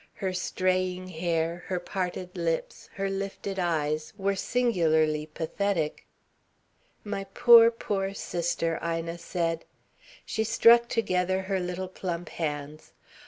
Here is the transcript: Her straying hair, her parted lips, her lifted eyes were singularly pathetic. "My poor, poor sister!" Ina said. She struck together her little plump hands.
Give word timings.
Her 0.15 0.33
straying 0.33 1.09
hair, 1.09 1.63
her 1.67 1.79
parted 1.79 2.35
lips, 2.35 2.89
her 2.95 3.07
lifted 3.07 3.59
eyes 3.59 4.13
were 4.17 4.33
singularly 4.35 5.27
pathetic. 5.27 6.07
"My 7.03 7.25
poor, 7.35 7.69
poor 7.69 8.15
sister!" 8.15 8.79
Ina 8.83 9.19
said. 9.19 9.63
She 10.25 10.43
struck 10.43 10.89
together 10.89 11.43
her 11.43 11.59
little 11.59 11.87
plump 11.87 12.29
hands. 12.29 12.93